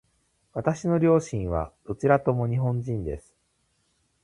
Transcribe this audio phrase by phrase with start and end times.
[0.53, 3.35] 私の両親はどちらとも日本人です。